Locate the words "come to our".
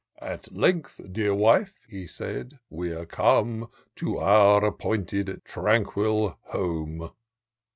3.05-4.65